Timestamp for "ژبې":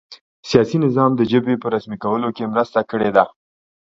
1.31-1.55